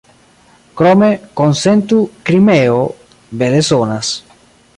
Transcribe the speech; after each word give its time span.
Krome, 0.79 1.09
konsentu, 1.41 1.99
"Krimeo" 2.31 2.81
bele 3.43 3.61
sonas. 3.71 4.13